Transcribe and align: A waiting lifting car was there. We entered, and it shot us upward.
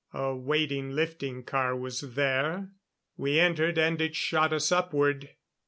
A 0.15 0.35
waiting 0.35 0.93
lifting 0.95 1.43
car 1.43 1.75
was 1.75 2.01
there. 2.01 2.71
We 3.17 3.39
entered, 3.39 3.77
and 3.77 4.01
it 4.01 4.15
shot 4.15 4.51
us 4.51 4.71
upward. 4.71 5.29